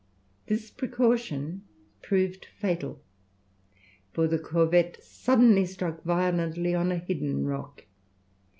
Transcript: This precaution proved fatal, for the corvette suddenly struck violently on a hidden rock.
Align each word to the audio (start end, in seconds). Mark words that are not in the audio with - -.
This 0.47 0.71
precaution 0.71 1.61
proved 2.01 2.45
fatal, 2.57 3.03
for 4.11 4.27
the 4.27 4.39
corvette 4.39 4.97
suddenly 5.03 5.63
struck 5.67 6.01
violently 6.03 6.73
on 6.73 6.91
a 6.91 6.97
hidden 6.97 7.45
rock. 7.45 7.85